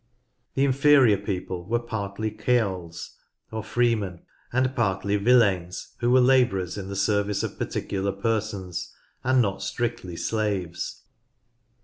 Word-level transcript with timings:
The 0.55 0.65
inferior 0.65 1.17
people 1.19 1.63
were 1.63 1.77
partly 1.77 2.31
ceorls 2.35 3.17
or 3.51 3.63
freemen, 3.63 4.21
and 4.51 4.75
partly 4.75 5.15
villeins 5.15 5.89
who 5.99 6.09
were 6.09 6.19
labourers 6.19 6.75
in 6.75 6.89
the 6.89 6.95
service 6.95 7.43
of 7.43 7.59
particular 7.59 8.11
persons, 8.11 8.91
and 9.23 9.43
not 9.43 9.61
strictly 9.61 10.15
slaves. 10.15 11.03